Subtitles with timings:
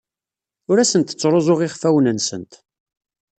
[0.69, 2.53] Ur asent-ttruẓuɣ iɣfawen-nsent.